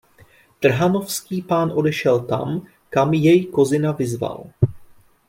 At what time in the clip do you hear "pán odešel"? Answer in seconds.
1.41-2.17